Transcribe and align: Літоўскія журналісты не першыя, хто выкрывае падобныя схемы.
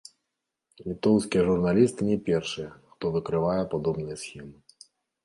Літоўскія 0.85 1.43
журналісты 1.49 2.01
не 2.11 2.17
першыя, 2.29 2.71
хто 2.95 3.05
выкрывае 3.17 3.59
падобныя 3.75 4.17
схемы. 4.23 4.57